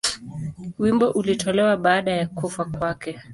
[0.79, 3.19] Wimbo ulitolewa baada ya kufa kwake.